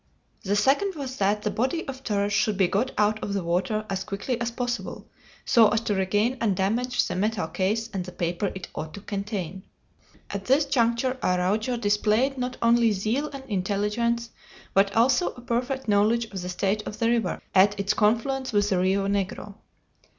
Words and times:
The 0.41 0.55
second 0.55 0.95
was 0.95 1.17
that 1.17 1.43
the 1.43 1.51
body 1.51 1.87
of 1.87 2.03
Torres 2.03 2.33
should 2.33 2.57
be 2.57 2.67
got 2.67 2.89
out 2.97 3.21
of 3.21 3.33
the 3.33 3.43
water 3.43 3.85
as 3.87 4.03
quickly 4.03 4.41
as 4.41 4.49
possible 4.49 5.07
so 5.45 5.69
as 5.69 5.79
to 5.81 5.93
regain 5.93 6.39
undamaged 6.41 7.07
the 7.07 7.15
metal 7.15 7.45
case 7.47 7.87
and 7.93 8.03
the 8.03 8.11
paper 8.11 8.51
it 8.55 8.67
ought 8.73 8.95
to 8.95 9.01
contain. 9.01 9.61
At 10.31 10.45
this 10.45 10.65
juncture 10.65 11.19
Araujo 11.21 11.77
displayed 11.77 12.39
not 12.39 12.57
only 12.63 12.91
zeal 12.93 13.27
and 13.31 13.43
intelligence, 13.47 14.31
but 14.73 14.91
also 14.95 15.35
a 15.35 15.41
perfect 15.41 15.87
knowledge 15.87 16.25
of 16.31 16.41
the 16.41 16.49
state 16.49 16.81
of 16.87 16.97
the 16.97 17.07
river 17.09 17.39
at 17.53 17.79
its 17.79 17.93
confluence 17.93 18.51
with 18.51 18.69
the 18.71 18.79
Rio 18.79 19.07
Negro. 19.07 19.53